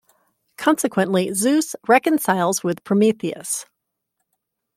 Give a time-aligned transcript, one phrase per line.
[0.57, 3.67] Consequently, Zeus reconciles with Prometheus.